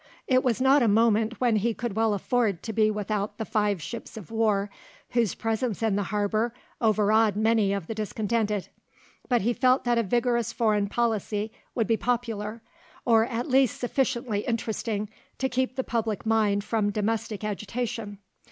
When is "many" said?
7.35-7.71